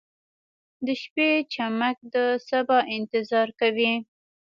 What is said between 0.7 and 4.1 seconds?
•د شپې چمک د سبا انتظار کوي.